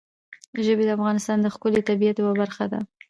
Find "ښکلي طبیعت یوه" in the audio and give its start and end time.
1.53-2.33